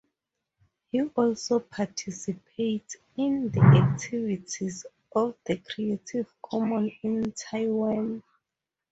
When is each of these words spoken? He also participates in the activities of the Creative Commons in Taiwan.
He 0.91 0.99
also 0.99 1.59
participates 1.59 2.95
in 3.17 3.49
the 3.51 3.61
activities 3.61 4.83
of 5.15 5.35
the 5.45 5.57
Creative 5.57 6.25
Commons 6.41 6.93
in 7.03 7.31
Taiwan. 7.33 8.23